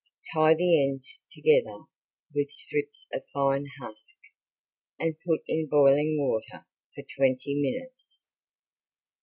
[0.33, 1.77] Tie the ends together
[2.33, 4.17] with strips of fine husk
[4.97, 8.31] and put in boiling water for twenty minutes.